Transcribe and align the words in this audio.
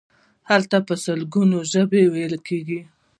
هلته 0.49 0.77
په 0.87 0.93
سلګونو 1.03 1.57
ژبې 1.71 2.03
ویل 2.13 2.35
کیږي. 2.47 2.81